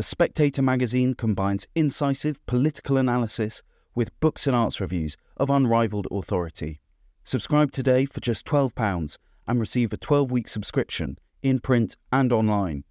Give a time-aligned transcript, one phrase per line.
[0.00, 3.62] The Spectator magazine combines incisive political analysis
[3.94, 6.80] with books and arts reviews of unrivaled authority.
[7.22, 12.84] Subscribe today for just £12 and receive a 12 week subscription in print and online,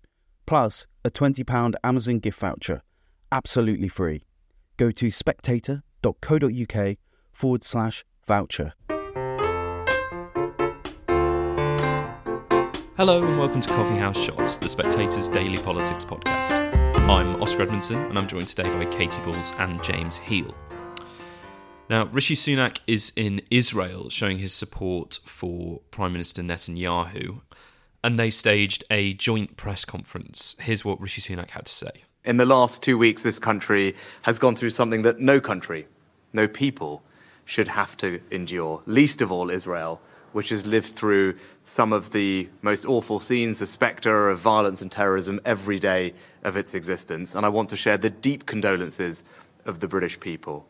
[0.46, 2.84] plus a £20 Amazon gift voucher,
[3.32, 4.21] absolutely free.
[4.78, 6.98] Go to spectator.co.uk
[7.32, 8.73] forward slash voucher.
[12.98, 16.68] Hello and welcome to Coffee House Shots, the Spectator's daily politics podcast.
[17.10, 20.54] I'm Oscar Edmondson and I'm joined today by Katy Balls and James Heale.
[21.89, 27.42] Now, Rishi Sunak is in Israel showing his support for Prime Minister Netanyahu,
[28.04, 30.56] and they staged a joint press conference.
[30.60, 32.03] Here's what Rishi Sunak had to say.
[32.25, 35.88] In the last two weeks, this country has gone through something that no country,
[36.31, 37.02] no people
[37.44, 40.00] should have to endure, least of all Israel,
[40.31, 44.92] which has lived through some of the most awful scenes, the spectre of violence and
[44.92, 47.36] terrorism every day of its existence.
[47.36, 49.23] And I want to share the deep condolences
[49.66, 50.66] of the British people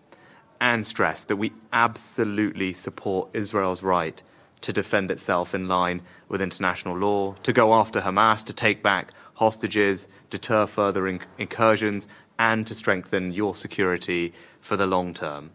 [0.59, 4.21] and stress that we absolutely support Israel's right
[4.61, 9.11] to defend itself in line with international law, to go after Hamas, to take back
[9.35, 15.51] hostages, deter further inc- incursions, and to strengthen your security for the long term.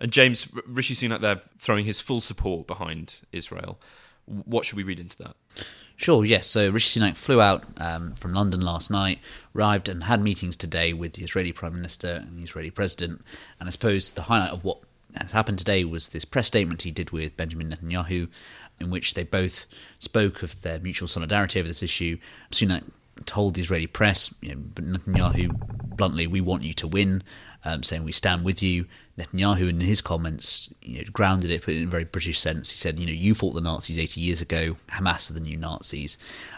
[0.00, 3.78] And James, Rishi Sunak there throwing his full support behind Israel.
[4.24, 5.36] What should we read into that?
[5.96, 6.46] Sure, yes.
[6.46, 9.18] So Rishi Sunak flew out um, from London last night,
[9.54, 13.20] arrived and had meetings today with the Israeli Prime Minister and the Israeli President.
[13.58, 14.78] And I suppose the highlight of what
[15.16, 18.28] has happened today was this press statement he did with Benjamin Netanyahu,
[18.78, 19.66] in which they both
[19.98, 22.16] spoke of their mutual solidarity over this issue.
[22.50, 22.84] Sunak
[23.26, 27.22] told the Israeli press, you know, Netanyahu, bluntly, we want you to win,
[27.62, 28.86] um, saying we stand with you.
[29.18, 32.70] Netanyahu, in his comments, you know, grounded it, but in a very British sense.
[32.70, 35.58] He said, you know, you fought the Nazis 80 years ago, Hamas are the new
[35.58, 36.16] Nazis.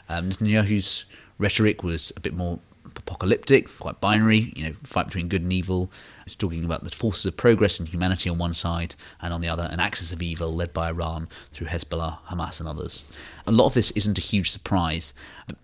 [0.09, 1.07] Um, Netanyahu's
[1.39, 5.91] rhetoric was a bit more apocalyptic, quite binary, you know, fight between good and evil.
[6.27, 9.49] It's talking about the forces of progress and humanity on one side, and on the
[9.49, 13.05] other, an axis of evil led by Iran through Hezbollah, Hamas, and others.
[13.47, 15.15] A lot of this isn't a huge surprise.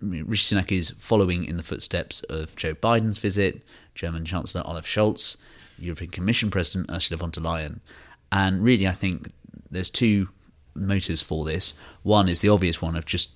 [0.00, 3.62] Rishi Sunak is following in the footsteps of Joe Biden's visit,
[3.94, 5.36] German Chancellor Olaf Scholz,
[5.78, 7.80] European Commission President Ursula von der Leyen.
[8.30, 9.30] And really, I think
[9.70, 10.28] there's two
[10.74, 11.74] motives for this.
[12.02, 13.32] One is the obvious one of just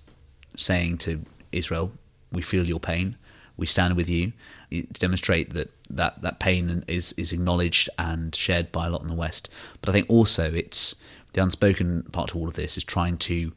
[0.57, 1.93] saying to Israel,
[2.31, 3.17] we feel your pain
[3.63, 4.33] we stand with you
[4.71, 9.09] to demonstrate that that, that pain is is acknowledged and shared by a lot in
[9.09, 9.49] the West.
[9.81, 10.97] But I think also it's
[11.33, 13.53] the unspoken part to all of this is trying to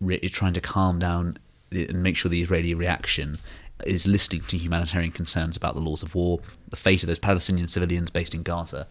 [0.00, 1.36] is trying to calm down
[1.70, 3.36] and make sure the Israeli reaction
[3.84, 7.68] is listening to humanitarian concerns about the laws of war, the fate of those Palestinian
[7.68, 8.86] civilians based in Gaza,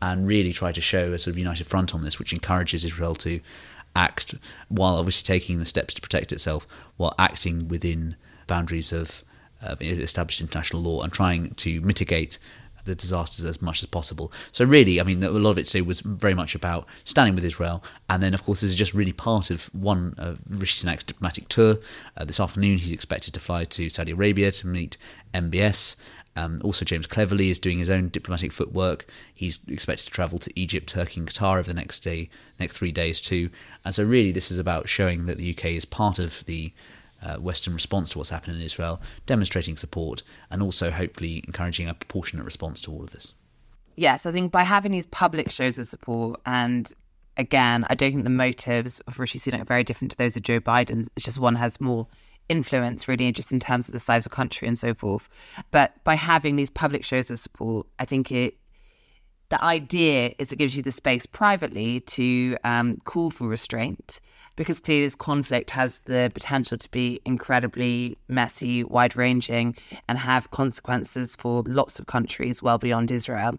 [0.00, 3.16] and really try to show a sort of united front on this, which encourages Israel
[3.16, 3.40] to
[3.96, 4.34] act
[4.68, 6.66] while obviously taking the steps to protect itself,
[6.98, 8.14] while acting within
[8.46, 9.24] boundaries of
[9.64, 12.38] of established international law and trying to mitigate
[12.84, 14.32] the disasters as much as possible.
[14.52, 17.44] So really, I mean, a lot of it today was very much about standing with
[17.44, 21.04] Israel, and then of course this is just really part of one of Rishi Sunak's
[21.04, 21.78] diplomatic tour.
[22.16, 24.96] Uh, this afternoon, he's expected to fly to Saudi Arabia to meet
[25.32, 25.96] MBS.
[26.36, 29.06] Um, also, James Cleverly is doing his own diplomatic footwork.
[29.32, 32.90] He's expected to travel to Egypt, Turkey, and Qatar over the next day, next three
[32.90, 33.50] days too.
[33.84, 36.72] And so, really, this is about showing that the UK is part of the
[37.24, 41.94] uh, Western response to what's happening in Israel, demonstrating support, and also hopefully encouraging a
[41.94, 43.34] proportionate response to all of this.
[43.96, 46.92] Yes, I think by having these public shows of support, and
[47.36, 50.42] again, I don't think the motives of Rishi Sunak are very different to those of
[50.42, 51.06] Joe Biden.
[51.16, 52.06] It's just one has more
[52.48, 55.28] influence, really, just in terms of the size of the country and so forth.
[55.70, 58.58] But by having these public shows of support, I think it
[59.50, 64.20] the idea is it gives you the space privately to um, call for restraint
[64.56, 69.76] because clearly this conflict has the potential to be incredibly messy, wide ranging,
[70.08, 73.58] and have consequences for lots of countries well beyond Israel.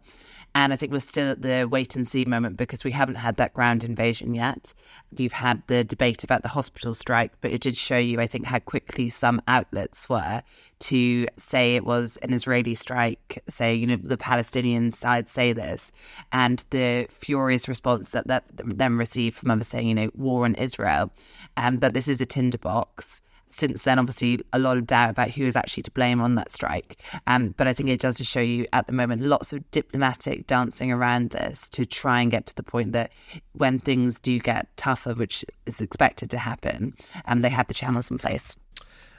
[0.56, 3.36] And I think we're still at the wait and see moment because we haven't had
[3.36, 4.74] that ground invasion yet.
[5.18, 8.46] You've had the debate about the hospital strike, but it did show you, I think,
[8.46, 10.44] how quickly some outlets were
[10.78, 15.92] to say it was an Israeli strike, say, you know, the Palestinian side say this,
[16.32, 20.56] and the furious response that that them received from others saying, you know, war on
[20.56, 21.12] Israel, and
[21.58, 25.46] um, that this is a tinderbox since then, obviously, a lot of doubt about who
[25.46, 27.02] is actually to blame on that strike.
[27.28, 30.48] Um, but I think it does just show you at the moment lots of diplomatic
[30.48, 33.12] dancing around this to try and get to the point that
[33.54, 36.94] when things do get tougher, which is expected to happen,
[37.26, 38.56] um, they have the channels in place.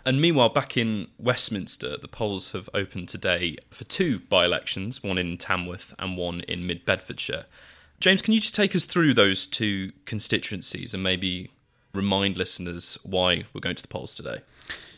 [0.05, 5.19] And meanwhile, back in Westminster, the polls have opened today for two by elections, one
[5.19, 7.47] in Tamworth and one in Mid Bedfordshire.
[7.99, 11.51] James, can you just take us through those two constituencies and maybe
[11.97, 14.39] remind listeners why we're going to the polls today?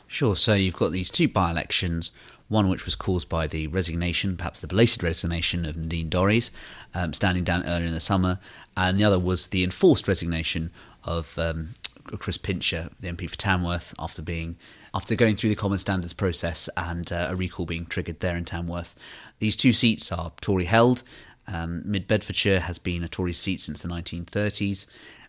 [0.06, 0.36] Sure.
[0.36, 2.10] So you've got these two by elections,
[2.48, 6.50] One which was caused by the resignation, perhaps the belated resignation of Nadine Dorries,
[6.94, 8.38] um, standing down earlier in the summer,
[8.76, 10.70] and the other was the enforced resignation
[11.04, 11.74] of um,
[12.18, 14.56] Chris Pincher, the MP for Tamworth, after being
[14.94, 18.46] after going through the Common Standards process and uh, a recall being triggered there in
[18.46, 18.94] Tamworth.
[19.38, 21.02] These two seats are Tory held.
[21.46, 24.86] Um, Mid Bedfordshire has been a Tory seat since the 1930s.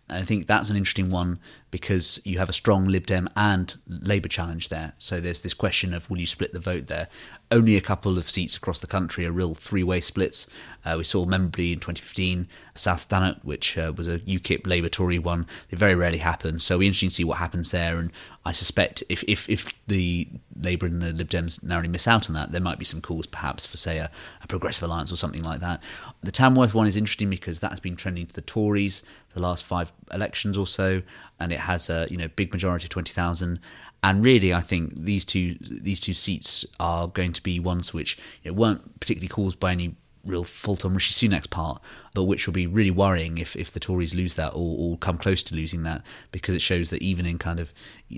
[0.09, 1.39] I think that's an interesting one
[1.71, 4.93] because you have a strong Lib Dem and Labour challenge there.
[4.97, 7.07] So there's this question of will you split the vote there?
[7.51, 10.45] Only a couple of seats across the country are real three way splits.
[10.85, 15.17] Uh, we saw memorably in 2015 South Thanet, which uh, was a UKIP Labour Tory
[15.17, 15.47] one.
[15.69, 16.59] They very rarely happen.
[16.59, 17.97] So be interesting to see what happens there.
[17.97, 18.11] And
[18.45, 22.35] I suspect if, if, if the Labour and the Lib Dems narrowly miss out on
[22.35, 24.11] that, there might be some calls perhaps for, say, a,
[24.43, 25.81] a progressive alliance or something like that.
[26.21, 29.41] The Tamworth one is interesting because that has been trending to the Tories for the
[29.41, 31.01] last five elections or so,
[31.39, 33.59] and it has a you know big majority of twenty thousand.
[34.01, 38.17] And really, I think these two these two seats are going to be ones which
[38.43, 41.81] you know, weren't particularly caused by any real fault on Rishi Sunak's part,
[42.13, 45.17] but which will be really worrying if, if the Tories lose that or, or come
[45.17, 47.73] close to losing that because it shows that even in kind of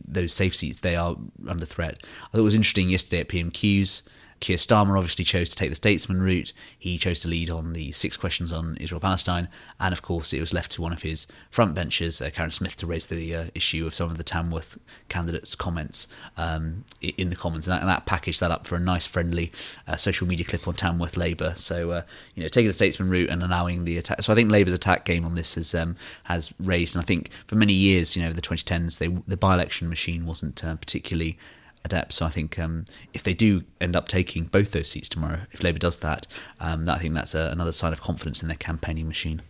[0.08, 1.16] those safe seats, they are
[1.48, 2.04] under threat.
[2.26, 4.04] I thought it was interesting yesterday at PMQs.
[4.42, 6.52] Keir Starmer obviously chose to take the statesman route.
[6.78, 9.48] He chose to lead on the six questions on Israel Palestine.
[9.80, 12.76] And of course, it was left to one of his front benchers, uh, Karin Smyth,
[12.78, 14.80] to raise the uh, issue of some of the Tamworth
[15.10, 16.08] candidates' comments
[16.38, 17.68] um, in the Commons.
[17.68, 19.52] And that, and that, packaged that up for a nice, friendly
[19.88, 21.54] uh, social media clip on Tamworth Labour.
[21.56, 22.02] So, uh,
[22.34, 24.24] you know, taking the statesman route and allowing the attack.
[24.24, 26.96] So I think Labour's attack game on this has um, has raised.
[26.96, 30.26] And I think for many years, you know, the 2010s, they, the by election machine
[30.26, 31.38] wasn't uh, particularly
[31.84, 32.14] adept.
[32.14, 35.64] So I think um, if they do end up taking both those seats tomorrow, if
[35.64, 36.28] Labour does that,
[36.60, 39.42] um, I think that's a, another sign of confidence in their campaigning machine.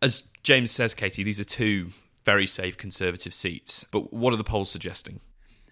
[0.00, 1.90] As James says, Katy, these are two
[2.24, 3.84] very safe Conservative seats.
[3.84, 5.20] But what are the polls suggesting?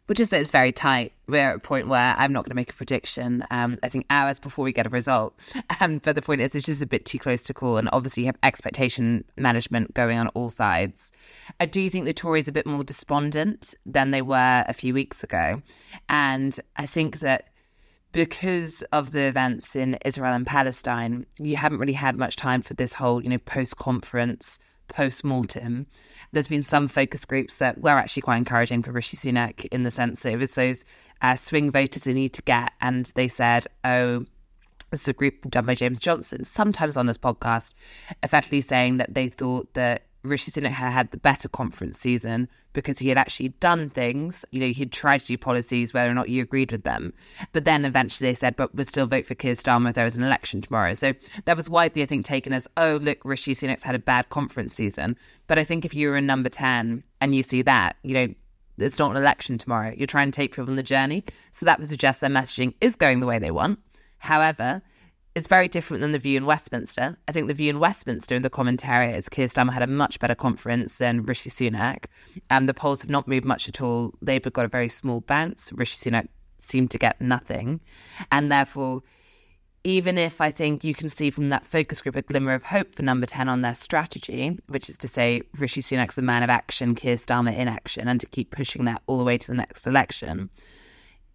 [0.06, 1.12] Which is that it's very tight.
[1.29, 3.44] We're at a point where I'm not going to make a prediction.
[3.50, 5.38] Um, I think hours before we get a result.
[5.81, 7.76] Um, but the point is, it's just a bit too close to call.
[7.76, 11.12] And obviously, you have expectation management going on all sides.
[11.61, 14.93] I do think the Tories are a bit more despondent than they were a few
[14.93, 15.62] weeks ago.
[16.08, 17.50] And I think that
[18.12, 22.75] because of the events in Israel and Palestine, you haven't really had much time for
[22.75, 24.58] this whole, you know, post conference
[24.91, 25.87] post mortem.
[26.33, 29.91] There's been some focus groups that were actually quite encouraging for Rishi Sunak in the
[29.91, 30.85] sense that it was those
[31.23, 34.27] uh, swing voters they need to get, and they said, "Oh."
[34.91, 37.71] This is a group done by James Johnson, sometimes on this podcast,
[38.25, 43.08] effectively saying that they thought that Rishi Sunak had the better conference season because he
[43.08, 44.44] had actually done things.
[44.50, 47.12] You know, he'd tried to do policies whether or not you agreed with them.
[47.52, 50.17] But then eventually they said, but we'd still vote for Keir Starmer if there was
[50.17, 50.94] an election tomorrow.
[50.94, 51.14] So
[51.46, 54.75] that was widely, I think, taken as, oh, look, Rishi Sunak's had a bad conference
[54.75, 55.17] season.
[55.46, 58.34] But I think if you were in number 10 and you see that, you know,
[58.78, 59.94] it's not an election tomorrow.
[59.96, 61.25] You're trying to take people on the journey.
[61.52, 63.78] So that would suggest their messaging is going the way they want.
[64.19, 64.82] However,
[65.35, 67.17] it's very different than the view in Westminster.
[67.29, 70.19] I think the view in Westminster in the commentary is Keir Starmer had a much
[70.19, 72.06] better conference than Rishi Sunak.
[72.49, 74.15] And the polls have not moved much at all.
[74.21, 75.73] Labour got a very small bounce.
[75.73, 76.29] Rishi Sunak
[76.59, 77.81] seemed to get nothing.
[78.32, 79.03] And therefore,
[79.85, 82.94] even if I think you can see from that focus group a glimmer of hope
[82.94, 86.50] for number 10 on their strategy, which is to say Rishi Sunak's the man of
[86.50, 89.56] action, Keir Starmer in action, and to keep pushing that all the way to the
[89.56, 90.50] next election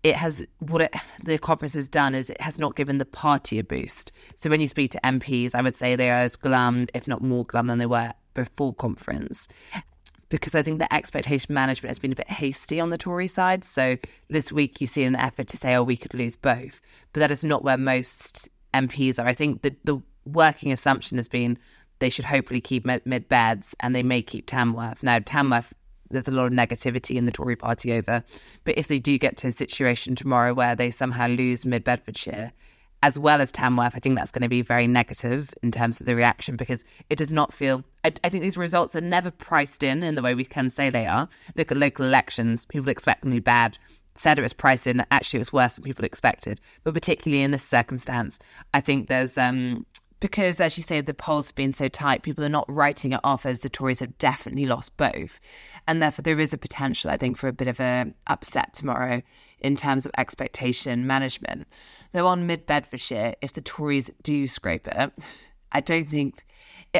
[0.05, 3.57] it has what it, the conference has done is it has not given the party
[3.57, 4.11] a boost.
[4.35, 7.23] So when you speak to MPs, I would say they are as glum, if not
[7.23, 9.47] more glum, than they were before conference.
[10.29, 13.63] Because I think the expectation management has been a bit hasty on the Tory side.
[13.63, 13.97] So
[14.29, 16.81] this week you see an effort to say, oh, we could lose both.
[17.11, 19.27] But that is not where most MPs are.
[19.27, 21.57] I think the, the working assumption has been
[21.97, 25.01] they should hopefully keep mid, mid beds and they may keep Tamworth.
[25.01, 25.73] Now, Tamworth
[26.09, 28.23] there's a lot of negativity in the Tory party over.
[28.63, 32.51] But if they do get to a situation tomorrow where they somehow lose Mid Bedfordshire,
[33.03, 36.07] as well as Tamworth, I think that's going to be very negative in terms of
[36.07, 37.83] the reaction because it does not feel.
[38.03, 40.89] I, I, think these results are never priced in in the way we can say
[40.89, 41.29] they are.
[41.55, 43.77] Look at local elections, people expect them to be bad.
[44.15, 46.61] Said it was priced in, actually, it was worse than people expected.
[46.83, 48.39] But particularly in this circumstance,
[48.73, 49.85] I think there's um,
[50.25, 53.19] because, as you say, the polls have been so tight, people are not writing it
[53.23, 55.39] off as the Tories have definitely lost both.
[55.87, 59.21] And therefore, there is a potential, I think, for a bit of a upset tomorrow
[59.59, 61.67] in terms of expectation management.
[62.11, 65.13] Though on mid Bedfordshire, if the Tories do scrape it,
[65.71, 66.43] I don't think.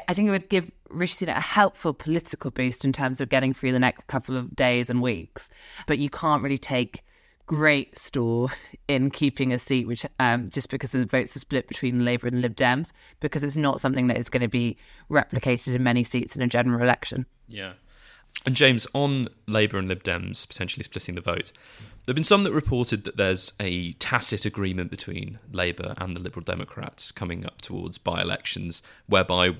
[0.07, 3.55] I think it would give Rishi Sunak a helpful political boost in terms of getting
[3.55, 5.49] through the next couple of days and weeks.
[5.87, 7.01] But you can't really take
[7.45, 8.49] great store
[8.87, 12.41] in keeping a seat, which um, just because the votes are split between Labour and
[12.41, 14.77] Lib Dems, because it's not something that is going to be
[15.09, 17.25] replicated in many seats in a general election.
[17.47, 17.73] Yeah.
[18.45, 21.51] And James, on Labour and Lib Dems potentially splitting the vote,
[22.05, 26.21] there have been some that reported that there's a tacit agreement between Labour and the
[26.21, 29.55] Liberal Democrats coming up towards by elections, whereby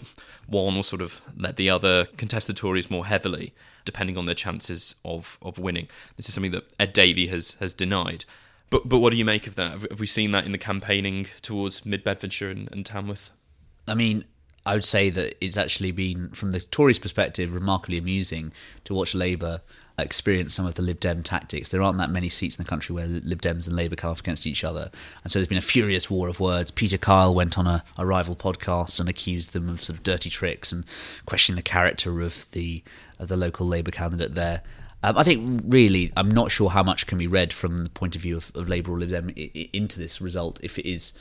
[0.46, 4.36] one will sort of let the other contest the Tories more heavily, depending on their
[4.36, 5.88] chances of, of winning.
[6.18, 8.26] This is something that Ed Davey has, has denied.
[8.70, 9.82] But, but what do you make of that?
[9.90, 13.32] Have we seen that in the campaigning towards Mid Bedfordshire and, and Tamworth?
[13.88, 14.26] I mean,
[14.66, 18.52] I would say that it's actually been, from the Tories' perspective, remarkably amusing
[18.86, 19.62] to watch Labour
[19.98, 21.70] experience some of the Lib Dem tactics.
[21.70, 24.20] There aren't that many seats in the country where Lib Dems and Labour come up
[24.20, 24.92] against each other.
[25.24, 26.72] And so there's been a furious war of words.
[26.72, 30.30] Peter Kyle went on a, a rival podcast and accused them of sort of dirty
[30.30, 30.84] tricks and
[31.26, 32.84] questioning the character of the
[33.20, 34.62] of the local Labour candidate there.
[35.02, 38.16] Um, I think really, I'm not sure how much can be read from the point
[38.16, 40.60] of view of, of Labour or Lib Dem into this result.
[40.62, 41.14] If it is,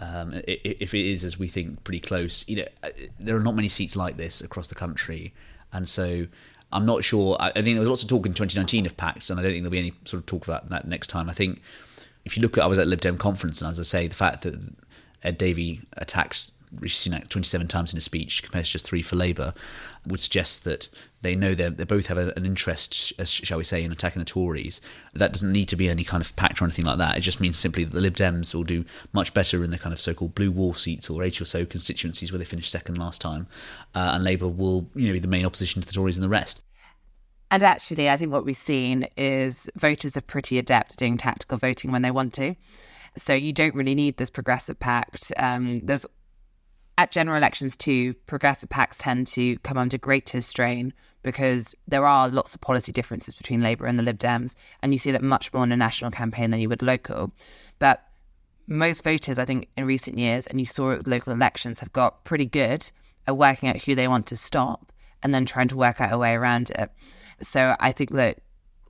[0.00, 2.44] um, if it is as we think, pretty close.
[2.48, 5.32] You know, uh, there are not many seats like this across the country,
[5.72, 6.26] and so
[6.72, 7.36] I'm not sure.
[7.40, 9.70] I, think there's lots of talk in 2019 of pacts, and I don't think there'll
[9.70, 11.30] be any sort of talk about that next time.
[11.30, 11.60] I think
[12.24, 14.14] if you look at, I was at Lib Dem conference, and as I say, the
[14.14, 14.54] fact that
[15.22, 19.16] Ed Davey attacks Rishi Sunak 27 times in a speech compared to just three for
[19.16, 19.54] Labour
[20.06, 20.88] would suggest that
[21.22, 24.80] they know they both have an interest, shall we say, in attacking the Tories.
[25.14, 27.16] That doesn't need to be any kind of pact or anything like that.
[27.16, 29.92] It just means simply that the Lib Dems will do much better in the kind
[29.92, 33.20] of so-called blue wall seats or eight or so constituencies where they finished second last
[33.20, 33.48] time,
[33.94, 36.28] uh, and Labour will you know be the main opposition to the Tories and the
[36.28, 36.62] rest.
[37.50, 41.58] And actually, I think what we've seen is voters are pretty adept at doing tactical
[41.58, 42.56] voting when they want to.
[43.16, 45.32] So you don't really need this progressive pact.
[45.36, 46.04] Um, there's
[46.98, 52.28] at general elections too, progressive pacts tend to come under greater strain because there are
[52.28, 55.52] lots of policy differences between Labour and the Lib Dems, and you see that much
[55.52, 57.32] more in a national campaign than you would local.
[57.78, 58.06] But
[58.68, 61.92] most voters, I think, in recent years, and you saw it with local elections, have
[61.92, 62.90] got pretty good
[63.26, 66.18] at working out who they want to stop and then trying to work out a
[66.18, 66.90] way around it.
[67.40, 68.38] So I think that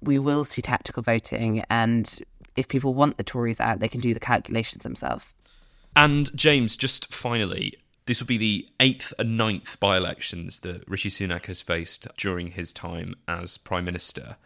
[0.02, 2.20] we will see tactical voting, and
[2.54, 5.34] if people want the Tories out, they can do the calculations themselves.
[5.94, 7.74] And James, just finally,
[8.06, 12.52] this will be the eighth and ninth by elections that Rishi Sunak has faced during
[12.52, 14.36] his time as Prime Minister.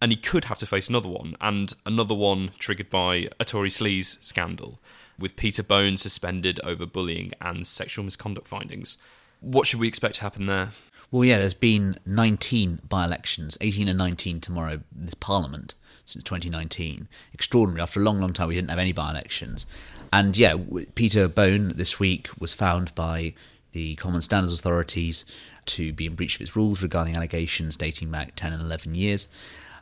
[0.00, 3.70] And he could have to face another one, and another one triggered by a Tory
[3.70, 4.80] sleaze scandal,
[5.18, 8.98] with Peter Bone suspended over bullying and sexual misconduct findings.
[9.40, 10.70] What should we expect to happen there?
[11.10, 17.08] Well, yeah, there's been 19 by elections, 18 and 19 tomorrow, this Parliament, since 2019.
[17.32, 17.82] Extraordinary.
[17.82, 19.66] After a long, long time, we didn't have any by elections.
[20.12, 20.56] And yeah,
[20.94, 23.34] Peter Bone this week was found by
[23.72, 25.24] the Common Standards authorities
[25.66, 29.28] to be in breach of its rules regarding allegations dating back 10 and 11 years.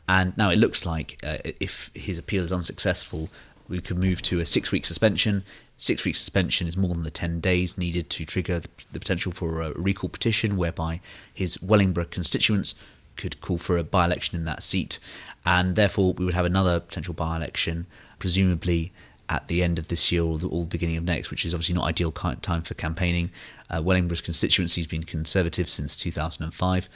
[0.07, 3.29] And now it looks like uh, if his appeal is unsuccessful,
[3.69, 5.43] we could move to a six week suspension.
[5.77, 9.31] Six week suspension is more than the 10 days needed to trigger the, the potential
[9.31, 10.99] for a recall petition, whereby
[11.33, 12.75] his Wellingborough constituents
[13.15, 14.99] could call for a by election in that seat.
[15.45, 17.85] And therefore, we would have another potential by election,
[18.19, 18.91] presumably
[19.29, 21.53] at the end of this year or the, or the beginning of next, which is
[21.53, 23.31] obviously not ideal time for campaigning.
[23.69, 26.89] Uh, Wellingborough's constituency has been conservative since 2005.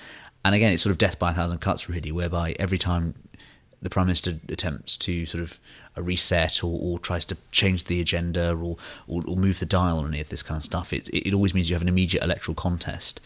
[0.45, 3.15] And again, it's sort of death by a thousand cuts, really, whereby every time
[3.81, 5.59] the Prime Minister attempts to sort of
[5.95, 9.99] a reset or, or tries to change the agenda or, or, or, move the dial
[9.99, 12.23] on any of this kind of stuff, it, it always means you have an immediate
[12.23, 13.19] electoral contest.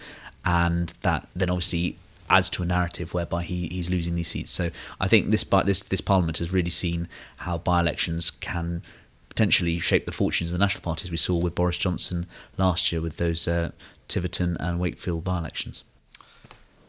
[0.46, 1.98] And that then obviously
[2.32, 4.52] adds to a narrative whereby he, he's losing these seats.
[4.52, 7.08] So I think this this this Parliament has really seen
[7.38, 8.82] how by-elections can
[9.30, 11.12] potentially shape the fortunes of the national parties.
[11.12, 12.26] We saw with Boris Johnson
[12.58, 13.72] last year with those uh,
[14.08, 15.84] Tiverton and Wakefield by-elections.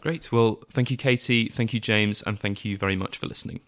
[0.01, 0.33] Great.
[0.33, 1.49] Well, thank you, Katy.
[1.49, 3.61] Thank you, James, and thank you very much for listening.